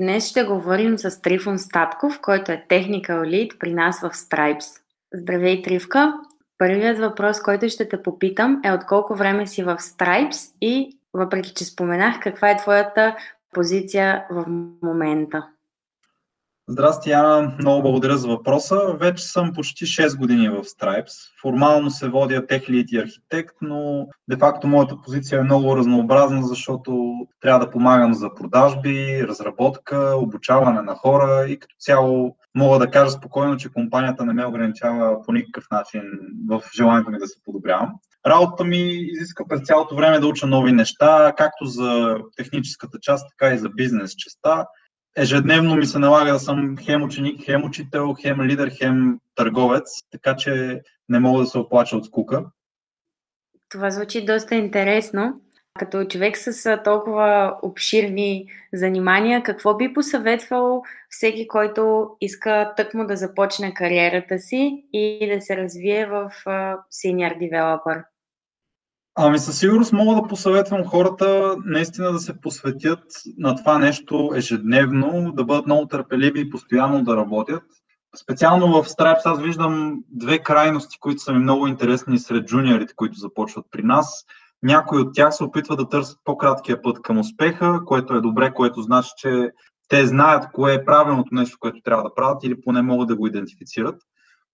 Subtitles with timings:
[0.00, 4.80] Днес ще говорим с Трифон Статков, който е Technical Lead при нас в Stripes.
[5.14, 6.14] Здравей, Тривка!
[6.58, 11.54] Първият въпрос, който ще те попитам е от колко време си в Stripes и, въпреки
[11.54, 13.16] че споменах, каква е твоята
[13.52, 14.44] позиция в
[14.82, 15.46] момента?
[16.70, 17.52] Здрасти, Яна.
[17.58, 18.80] Много благодаря за въпроса.
[19.00, 21.12] Вече съм почти 6 години в Stripes.
[21.42, 27.66] Формално се водя техлит и архитект, но де-факто моята позиция е много разнообразна, защото трябва
[27.66, 33.56] да помагам за продажби, разработка, обучаване на хора и като цяло мога да кажа спокойно,
[33.56, 36.02] че компанията не ме ограничава по никакъв начин
[36.48, 37.92] в желанието ми да се подобрявам.
[38.26, 43.54] Работата ми изиска през цялото време да уча нови неща, както за техническата част, така
[43.54, 44.66] и за бизнес частта
[45.16, 50.36] ежедневно ми се налага да съм хем ученик, хем учител, хем лидер, хем търговец, така
[50.36, 52.44] че не мога да се оплача от скука.
[53.68, 55.40] Това звучи доста интересно.
[55.78, 63.74] Като човек с толкова обширни занимания, какво би посъветвал всеки, който иска тъкмо да започне
[63.74, 66.32] кариерата си и да се развие в
[66.92, 68.04] senior developer?
[69.14, 73.04] Ами със сигурност мога да посъветвам хората наистина да се посветят
[73.38, 77.62] на това нещо ежедневно, да бъдат много търпеливи и постоянно да работят.
[78.16, 83.18] Специално в Stripes аз виждам две крайности, които са ми много интересни сред джуниорите, които
[83.18, 84.24] започват при нас.
[84.62, 88.82] Някои от тях се опитват да търсят по-краткия път към успеха, което е добре, което
[88.82, 89.50] значи, че
[89.88, 93.26] те знаят кое е правилното нещо, което трябва да правят или поне могат да го
[93.26, 94.02] идентифицират.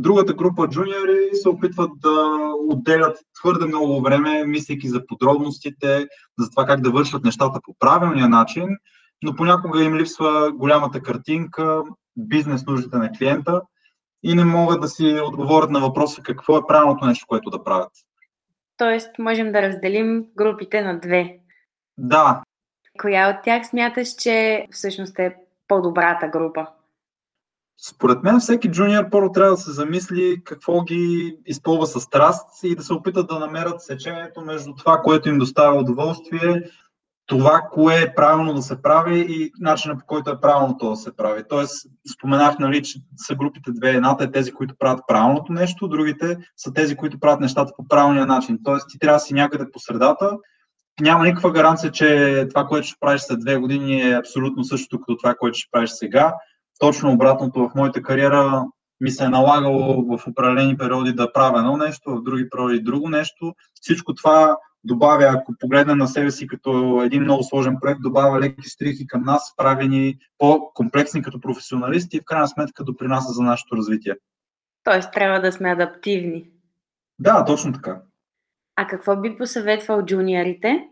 [0.00, 6.06] Другата група джуниори се опитват да отделят твърде много време, мислейки за подробностите,
[6.38, 8.68] за това как да вършат нещата по правилния начин,
[9.22, 11.82] но понякога им липсва голямата картинка,
[12.16, 13.62] бизнес нуждите на клиента
[14.22, 17.92] и не могат да си отговорят на въпроса какво е правилното нещо, което да правят.
[18.76, 21.38] Тоест, можем да разделим групите на две.
[21.98, 22.42] Да.
[23.00, 25.36] Коя от тях смяташ, че всъщност е
[25.68, 26.66] по-добрата група?
[27.80, 32.76] Според мен всеки джуниор първо трябва да се замисли какво ги изпълва с страст и
[32.76, 36.62] да се опитат да намерят сечението между това, което им доставя удоволствие,
[37.26, 40.96] това, кое е правилно да се прави и начина по който е правилно то да
[40.96, 41.42] се прави.
[41.48, 43.90] Тоест, споменах, нали, че са групите две.
[43.90, 48.26] Едната е тези, които правят правилното нещо, другите са тези, които правят нещата по правилния
[48.26, 48.58] начин.
[48.64, 50.30] Тоест, ти трябва да си някъде по средата.
[51.00, 55.16] Няма никаква гаранция, че това, което ще правиш след две години е абсолютно същото като
[55.16, 56.34] това, което ще правиш сега
[56.78, 58.64] точно обратното в моята кариера
[59.00, 63.08] ми се е налагало в определени периоди да правя едно нещо, в други периоди друго
[63.08, 63.54] нещо.
[63.74, 68.68] Всичко това добавя, ако погледнем на себе си като един много сложен проект, добавя леки
[68.68, 73.76] стрихи към нас, прави ни по-комплексни като професионалисти и в крайна сметка допринася за нашето
[73.76, 74.14] развитие.
[74.84, 76.50] Тоест трябва да сме адаптивни.
[77.18, 78.00] Да, точно така.
[78.76, 80.88] А какво би посъветвал джуниорите?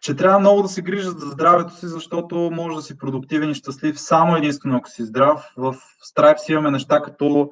[0.00, 3.54] Че трябва много да се грижат за здравето си, защото може да си продуктивен и
[3.54, 5.52] щастлив само единствено ако си здрав.
[5.56, 5.76] В
[6.14, 7.48] Stripes имаме неща като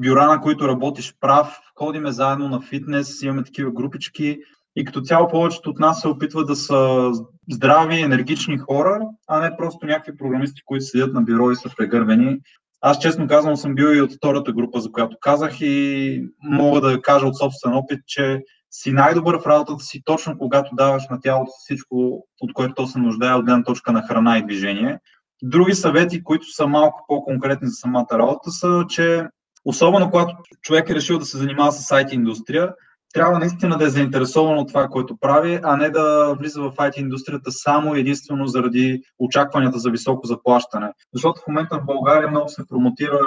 [0.00, 4.38] бюра, на които работиш прав, ходиме заедно на фитнес, имаме такива групички
[4.76, 7.10] и като цяло повечето от нас се опитват да са
[7.50, 12.38] здрави, енергични хора, а не просто някакви програмисти, които седят на бюро и са прегърбени.
[12.80, 17.02] Аз честно казвам съм бил и от втората група, за която казах и мога да
[17.02, 18.42] кажа от собствен опит, че
[18.72, 22.98] си най-добър в работата си точно когато даваш на тялото всичко, от което то се
[22.98, 24.98] нуждае от гледна точка на храна и движение.
[25.42, 29.26] Други съвети, които са малко по-конкретни за самата работа, са, че
[29.64, 32.74] особено когато човек е решил да се занимава с IT индустрия,
[33.12, 36.98] трябва наистина да е заинтересован от това, което прави, а не да влиза в IT
[36.98, 40.92] индустрията само единствено заради очакванията за високо заплащане.
[41.14, 43.18] Защото в момента в България много се промотира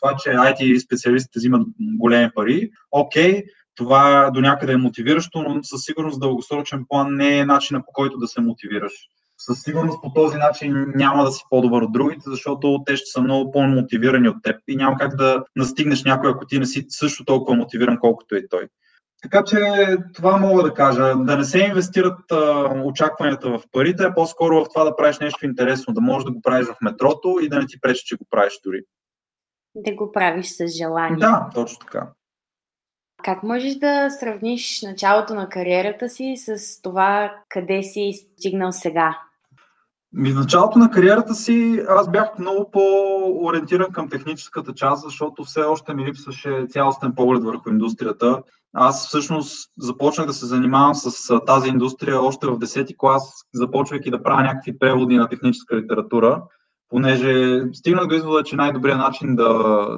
[0.00, 1.66] това, че IT специалистите взимат
[1.98, 2.70] големи пари.
[2.90, 3.44] Окей, okay,
[3.80, 8.18] това до някъде е мотивиращо, но със сигурност дългосрочен план не е начина по който
[8.18, 8.92] да се мотивираш.
[9.38, 13.20] Със сигурност по този начин няма да си по-добър от другите, защото те ще са
[13.20, 17.24] много по-мотивирани от теб и няма как да настигнеш някой, ако ти не си също
[17.24, 18.68] толкова мотивиран, колкото и той.
[19.22, 19.58] Така че
[20.14, 21.14] това мога да кажа.
[21.16, 25.46] Да не се инвестират а, очакванията в парите, а по-скоро в това да правиш нещо
[25.46, 28.26] интересно, да можеш да го правиш в метрото и да не ти пречи, че го
[28.30, 28.80] правиш дори.
[29.74, 31.18] Да го правиш с желание.
[31.18, 32.08] Да, точно така.
[33.24, 39.18] Как можеш да сравниш началото на кариерата си с това къде си стигнал сега?
[40.14, 45.94] В началото на кариерата си аз бях много по-ориентиран към техническата част, защото все още
[45.94, 48.42] ми липсваше цялостен поглед върху индустрията.
[48.72, 54.22] Аз всъщност започнах да се занимавам с тази индустрия още в 10-ти клас, започвайки да
[54.22, 56.42] правя някакви преводи на техническа литература
[56.90, 59.48] понеже стигнах до извода, че най-добрият начин да,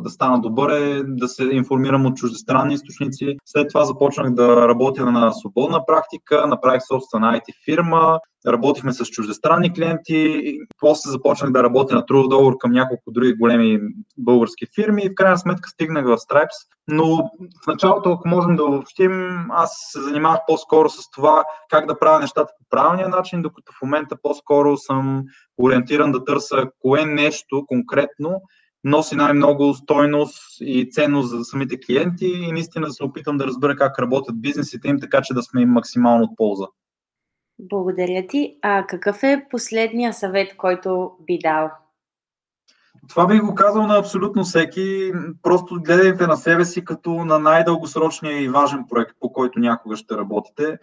[0.01, 3.37] да стана добър е да се информирам от чуждестранни източници.
[3.45, 8.19] След това започнах да работя на свободна практика, направих собствена IT фирма,
[8.49, 10.43] работихме с чуждестранни клиенти,
[10.81, 13.81] после започнах да работя на трудов договор към няколко други големи
[14.19, 16.69] български фирми и в крайна сметка стигнах в Stripes.
[16.89, 17.31] Но
[17.65, 22.21] в началото, ако можем да обобщим, аз се занимавах по-скоро с това как да правя
[22.21, 25.23] нещата по правилния начин, докато в момента по-скоро съм
[25.59, 28.43] ориентиран да търся кое нещо конкретно
[28.85, 33.99] носи най-много стойност и ценност за самите клиенти и наистина се опитам да разбера как
[33.99, 36.67] работят бизнесите им, така че да сме им максимално от полза.
[37.63, 38.59] Благодаря ти.
[38.63, 41.71] А какъв е последния съвет, който би дал?
[43.09, 45.13] Това би го казал на абсолютно всеки.
[45.43, 50.17] Просто гледайте на себе си като на най-дългосрочния и важен проект, по който някога ще
[50.17, 50.79] работите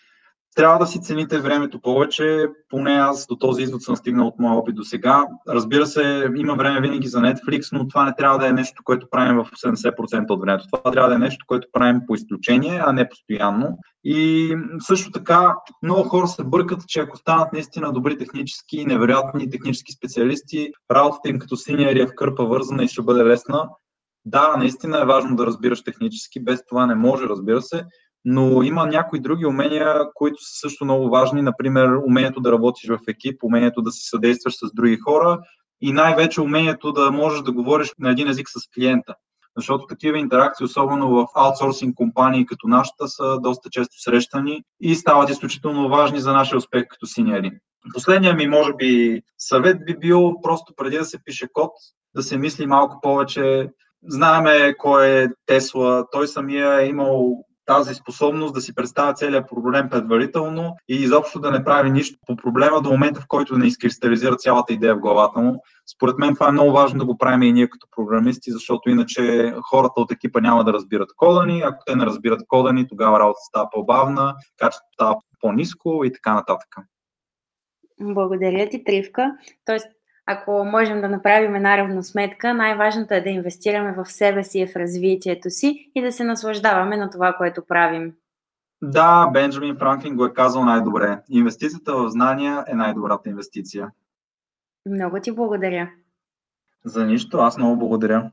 [0.56, 4.56] трябва да си цените времето повече, поне аз до този извод съм стигнал от моя
[4.56, 5.26] опит до сега.
[5.48, 9.08] Разбира се, има време винаги за Netflix, но това не трябва да е нещо, което
[9.10, 10.66] правим в 70% от времето.
[10.72, 13.78] Това трябва да е нещо, което правим по изключение, а не постоянно.
[14.04, 19.92] И също така, много хора се бъркат, че ако станат наистина добри технически, невероятни технически
[19.92, 23.70] специалисти, работата им като синьор е в кърпа вързана и ще бъде лесна.
[24.26, 27.86] Да, наистина е важно да разбираш технически, без това не може, разбира се,
[28.32, 33.00] но има някои други умения, които са също много важни, например умението да работиш в
[33.08, 35.40] екип, умението да се съдействаш с други хора
[35.82, 39.16] и най-вече умението да можеш да говориш на един език с клиента.
[39.58, 45.30] Защото такива интеракции, особено в аутсорсинг компании като нашата, са доста често срещани и стават
[45.30, 47.52] изключително важни за нашия успех като синьори.
[47.94, 51.72] Последният ми, може би, съвет би бил просто преди да се пише код,
[52.16, 53.70] да се мисли малко повече.
[54.08, 59.90] Знаеме кой е Тесла, той самия е имал тази способност да си представя целият проблем
[59.90, 64.36] предварително и изобщо да не прави нищо по проблема до момента, в който не изкристализира
[64.36, 65.64] цялата идея в главата му.
[65.96, 69.54] Според мен това е много важно да го правим и ние като програмисти, защото иначе
[69.70, 71.62] хората от екипа няма да разбират кода ни.
[71.66, 76.34] Ако те не разбират кода ни, тогава работата става по-бавна, качеството става по-низко и така
[76.34, 76.76] нататък.
[78.02, 79.32] Благодаря ти, Тривка.
[79.66, 79.88] Тоест,
[80.32, 84.76] ако можем да направим една равносметка, най-важното е да инвестираме в себе си и в
[84.76, 88.14] развитието си и да се наслаждаваме на това, което правим.
[88.82, 91.20] Да, Бенджамин Франклин го е казал най-добре.
[91.30, 93.92] Инвестицията в знания е най-добрата инвестиция.
[94.86, 95.90] Много ти благодаря.
[96.86, 98.32] За нищо, аз много благодаря.